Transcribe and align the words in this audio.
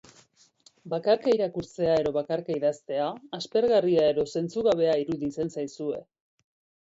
Bakarka 0.93 1.33
irakurtzea 1.35 1.97
edo 2.03 2.13
bakarka 2.15 2.55
idaztea, 2.61 3.11
aspergarria 3.39 4.07
edo 4.15 4.27
zentzugabea 4.39 4.95
iruditzen 5.03 5.53
zaizue. 5.57 6.01